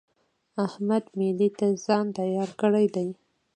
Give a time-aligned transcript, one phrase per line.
[0.65, 3.07] احمد مېلې ته ځان تيار کړی دی.